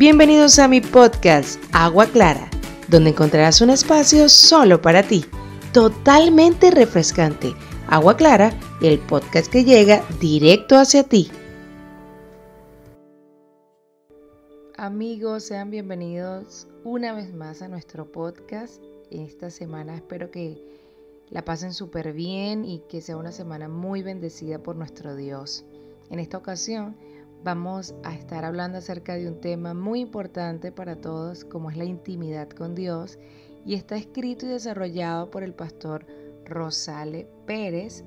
[0.00, 2.48] Bienvenidos a mi podcast Agua Clara,
[2.88, 5.26] donde encontrarás un espacio solo para ti,
[5.74, 7.52] totalmente refrescante.
[7.86, 8.50] Agua Clara,
[8.80, 11.30] el podcast que llega directo hacia ti.
[14.78, 18.82] Amigos, sean bienvenidos una vez más a nuestro podcast.
[19.10, 20.64] Esta semana espero que
[21.28, 25.66] la pasen súper bien y que sea una semana muy bendecida por nuestro Dios.
[26.08, 26.96] En esta ocasión
[27.42, 31.84] vamos a estar hablando acerca de un tema muy importante para todos como es la
[31.84, 33.18] intimidad con Dios
[33.64, 36.06] y está escrito y desarrollado por el pastor
[36.44, 38.04] Rosale Pérez,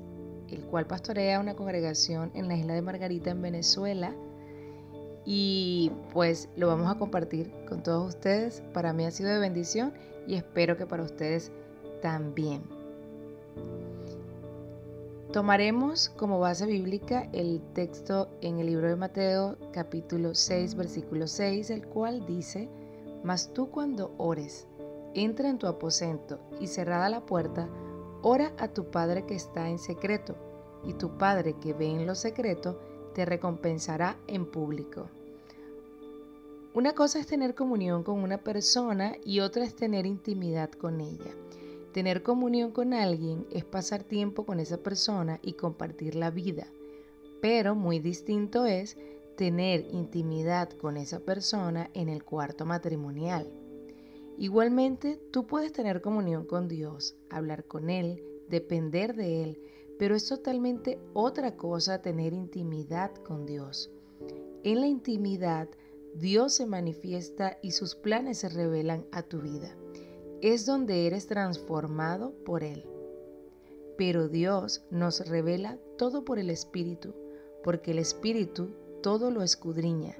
[0.48, 4.14] el cual pastorea una congregación en la isla de Margarita en Venezuela
[5.24, 8.62] y pues lo vamos a compartir con todos ustedes.
[8.72, 9.94] Para mí ha sido de bendición
[10.26, 11.50] y espero que para ustedes
[12.02, 12.73] también.
[15.34, 21.70] Tomaremos como base bíblica el texto en el libro de Mateo capítulo 6 versículo 6,
[21.70, 22.68] el cual dice,
[23.24, 24.68] Mas tú cuando ores,
[25.12, 27.68] entra en tu aposento y cerrada la puerta,
[28.22, 30.36] ora a tu Padre que está en secreto,
[30.84, 32.80] y tu Padre que ve en lo secreto
[33.12, 35.08] te recompensará en público.
[36.74, 41.34] Una cosa es tener comunión con una persona y otra es tener intimidad con ella.
[41.94, 46.66] Tener comunión con alguien es pasar tiempo con esa persona y compartir la vida,
[47.40, 48.96] pero muy distinto es
[49.36, 53.48] tener intimidad con esa persona en el cuarto matrimonial.
[54.36, 59.62] Igualmente, tú puedes tener comunión con Dios, hablar con Él, depender de Él,
[59.96, 63.88] pero es totalmente otra cosa tener intimidad con Dios.
[64.64, 65.68] En la intimidad,
[66.16, 69.76] Dios se manifiesta y sus planes se revelan a tu vida
[70.44, 72.84] es donde eres transformado por Él.
[73.96, 77.14] Pero Dios nos revela todo por el Espíritu,
[77.62, 78.68] porque el Espíritu
[79.02, 80.14] todo lo escudriña,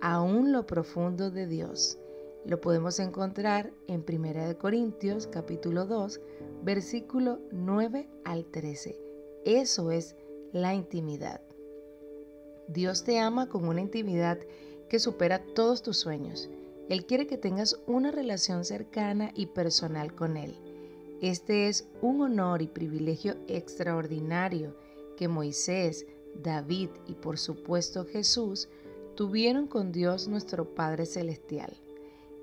[0.00, 1.98] aún lo profundo de Dios.
[2.46, 6.22] Lo podemos encontrar en 1 Corintios capítulo 2,
[6.62, 8.98] versículo 9 al 13.
[9.44, 10.16] Eso es
[10.52, 11.42] la intimidad.
[12.66, 14.38] Dios te ama con una intimidad
[14.88, 16.48] que supera todos tus sueños
[16.88, 20.54] él quiere que tengas una relación cercana y personal con Él.
[21.20, 24.76] Este es un honor y privilegio extraordinario
[25.16, 26.06] que Moisés,
[26.42, 28.68] David y por supuesto Jesús
[29.16, 31.76] tuvieron con Dios nuestro Padre Celestial.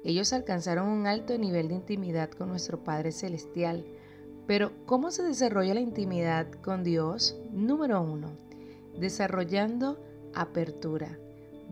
[0.04, 3.86] Ellos alcanzaron un alto nivel de intimidad con nuestro Padre Celestial.
[4.46, 7.40] Pero, ¿cómo se desarrolla la intimidad con Dios?
[7.54, 8.36] Número uno,
[8.98, 10.04] desarrollando
[10.34, 11.18] apertura,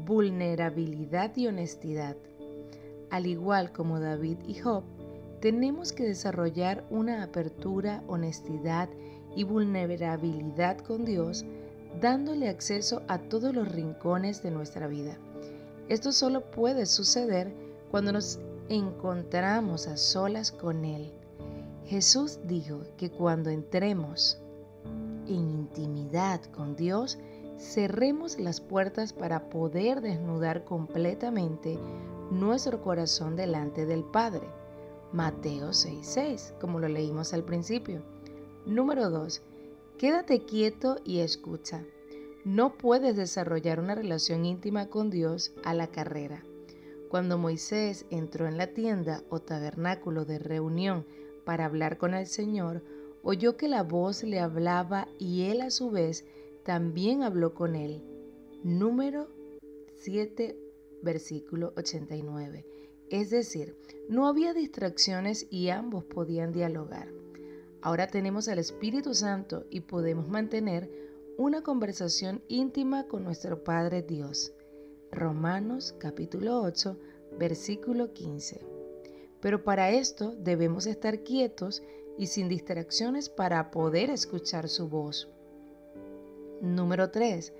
[0.05, 2.15] vulnerabilidad y honestidad
[3.11, 4.83] al igual como David y Job,
[5.41, 8.89] tenemos que desarrollar una apertura, honestidad
[9.35, 11.45] y vulnerabilidad con Dios,
[11.99, 15.17] dándole acceso a todos los rincones de nuestra vida.
[15.89, 17.53] Esto solo puede suceder
[17.89, 18.39] cuando nos
[18.69, 21.11] encontramos a solas con Él.
[21.85, 24.39] Jesús dijo que cuando entremos
[25.27, 27.19] en intimidad con Dios,
[27.57, 31.77] cerremos las puertas para poder desnudar completamente
[32.31, 34.47] nuestro corazón delante del Padre.
[35.11, 38.01] Mateo 6:6, como lo leímos al principio.
[38.65, 39.41] Número 2.
[39.97, 41.83] Quédate quieto y escucha.
[42.45, 46.43] No puedes desarrollar una relación íntima con Dios a la carrera.
[47.09, 51.05] Cuando Moisés entró en la tienda o tabernáculo de reunión
[51.43, 52.81] para hablar con el Señor,
[53.21, 56.25] oyó que la voz le hablaba y él a su vez
[56.63, 58.01] también habló con él.
[58.63, 59.27] Número
[59.97, 60.60] 7
[61.01, 62.65] versículo 89.
[63.09, 63.75] Es decir,
[64.07, 67.09] no había distracciones y ambos podían dialogar.
[67.81, 70.89] Ahora tenemos al Espíritu Santo y podemos mantener
[71.37, 74.53] una conversación íntima con nuestro Padre Dios.
[75.11, 76.97] Romanos capítulo 8,
[77.37, 78.61] versículo 15.
[79.41, 81.81] Pero para esto debemos estar quietos
[82.17, 85.27] y sin distracciones para poder escuchar su voz.
[86.61, 87.51] Número 3.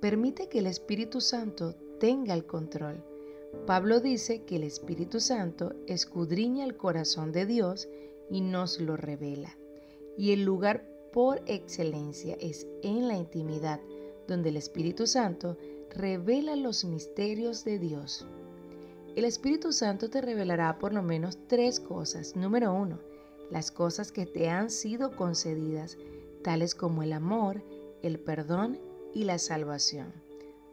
[0.00, 3.04] Permite que el Espíritu Santo tenga el control.
[3.66, 7.88] Pablo dice que el Espíritu Santo escudriña el corazón de Dios
[8.30, 9.56] y nos lo revela.
[10.16, 13.80] Y el lugar por excelencia es en la intimidad,
[14.26, 15.56] donde el Espíritu Santo
[15.94, 18.26] revela los misterios de Dios.
[19.16, 22.36] El Espíritu Santo te revelará por lo menos tres cosas.
[22.36, 23.00] Número uno,
[23.50, 25.96] las cosas que te han sido concedidas,
[26.42, 27.62] tales como el amor,
[28.02, 28.78] el perdón
[29.14, 30.12] y la salvación.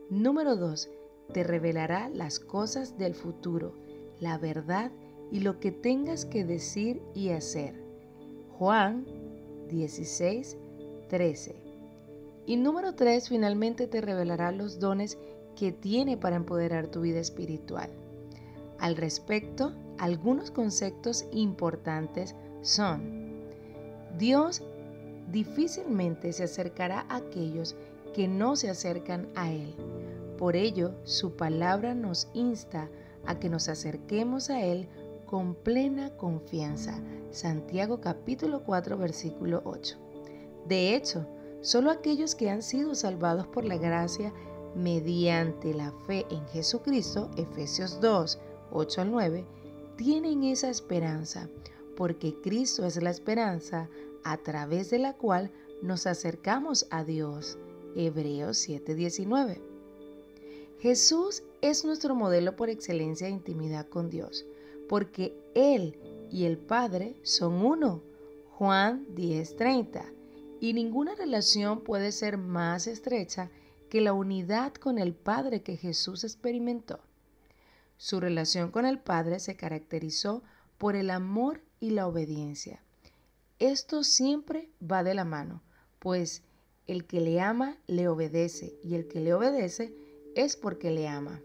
[0.09, 0.89] Número dos,
[1.33, 3.73] te revelará las cosas del futuro,
[4.19, 4.91] la verdad
[5.31, 7.75] y lo que tengas que decir y hacer.
[8.57, 9.05] Juan
[9.69, 10.57] 16,
[11.09, 11.55] 13.
[12.45, 15.17] Y número 3, finalmente te revelará los dones
[15.55, 17.89] que tiene para empoderar tu vida espiritual.
[18.79, 23.25] Al respecto, algunos conceptos importantes son,
[24.17, 24.61] Dios
[25.31, 27.75] difícilmente se acercará a aquellos
[28.13, 29.73] que no se acercan a Él.
[30.37, 32.89] Por ello, su palabra nos insta
[33.25, 34.87] a que nos acerquemos a Él
[35.25, 36.99] con plena confianza.
[37.31, 39.97] Santiago capítulo 4 versículo 8.
[40.67, 41.25] De hecho,
[41.61, 44.33] solo aquellos que han sido salvados por la gracia
[44.75, 48.39] mediante la fe en Jesucristo, Efesios 2,
[48.71, 49.45] 8 al 9,
[49.95, 51.49] tienen esa esperanza,
[51.95, 53.89] porque Cristo es la esperanza
[54.23, 57.57] a través de la cual nos acercamos a Dios.
[57.95, 59.74] Hebreos 7:19.
[60.79, 64.45] Jesús es nuestro modelo por excelencia de intimidad con Dios,
[64.87, 65.97] porque Él
[66.29, 68.03] y el Padre son uno.
[68.51, 70.11] Juan 10:30.
[70.59, 73.51] Y ninguna relación puede ser más estrecha
[73.89, 76.99] que la unidad con el Padre que Jesús experimentó.
[77.97, 80.43] Su relación con el Padre se caracterizó
[80.77, 82.81] por el amor y la obediencia.
[83.59, 85.61] Esto siempre va de la mano,
[85.99, 86.43] pues
[86.87, 89.95] el que le ama le obedece y el que le obedece
[90.35, 91.41] es porque le ama.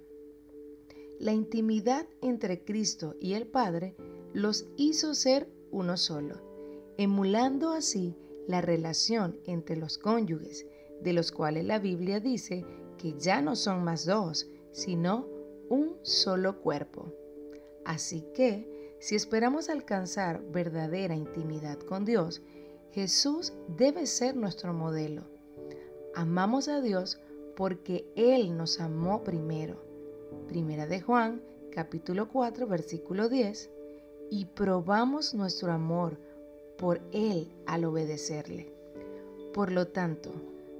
[1.18, 3.94] La intimidad entre Cristo y el Padre
[4.32, 6.36] los hizo ser uno solo,
[6.96, 8.16] emulando así
[8.46, 10.66] la relación entre los cónyuges,
[11.00, 12.64] de los cuales la Biblia dice
[12.98, 15.26] que ya no son más dos, sino
[15.68, 17.12] un solo cuerpo.
[17.84, 22.42] Así que, si esperamos alcanzar verdadera intimidad con Dios,
[22.92, 25.24] Jesús debe ser nuestro modelo.
[26.14, 27.20] Amamos a Dios
[27.60, 29.76] porque Él nos amó primero.
[30.48, 33.70] Primera de Juan, capítulo 4, versículo 10.
[34.30, 36.18] Y probamos nuestro amor
[36.78, 38.72] por Él al obedecerle.
[39.52, 40.32] Por lo tanto,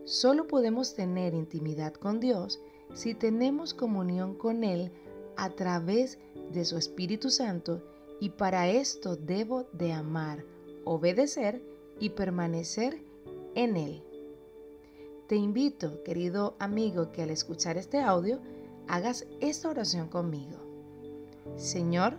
[0.07, 2.63] solo podemos tener intimidad con Dios
[2.95, 4.91] si tenemos comunión con Él
[5.37, 6.19] a través
[6.51, 7.83] de su Espíritu Santo
[8.21, 10.47] y para esto debo de amar,
[10.87, 11.61] obedecer
[11.99, 13.03] y permanecer
[13.55, 14.03] en Él.
[15.31, 18.41] Te invito, querido amigo, que al escuchar este audio
[18.89, 20.59] hagas esta oración conmigo.
[21.55, 22.15] Señor,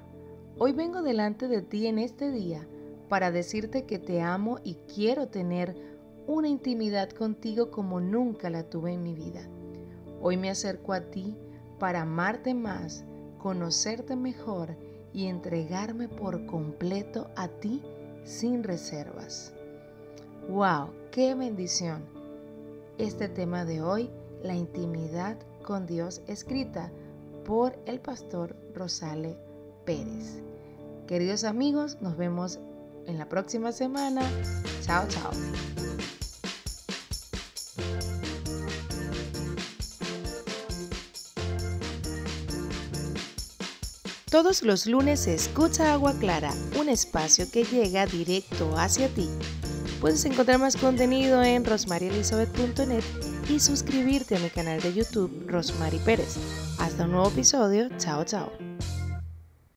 [0.58, 2.66] hoy vengo delante de ti en este día
[3.10, 5.76] para decirte que te amo y quiero tener
[6.26, 9.42] una intimidad contigo como nunca la tuve en mi vida.
[10.22, 11.36] Hoy me acerco a ti
[11.80, 13.04] para amarte más,
[13.40, 14.78] conocerte mejor
[15.12, 17.82] y entregarme por completo a ti
[18.24, 19.54] sin reservas.
[20.48, 20.92] ¡Wow!
[21.12, 22.21] ¡Qué bendición!
[23.02, 24.12] Este tema de hoy,
[24.44, 26.92] la intimidad con Dios, escrita
[27.46, 29.40] por el pastor Rosale
[29.88, 30.44] Pérez.
[31.08, 32.60] Queridos amigos, nos vemos
[33.08, 34.22] en la próxima semana.
[34.82, 35.32] Chao, chao.
[44.30, 49.28] Todos los lunes se escucha Agua Clara, un espacio que llega directo hacia ti.
[50.02, 53.04] Puedes encontrar más contenido en rosmarielisabeth.net
[53.48, 56.38] y suscribirte a mi canal de YouTube Rosmary Pérez.
[56.80, 57.88] Hasta un nuevo episodio.
[58.00, 58.52] Chao, chao.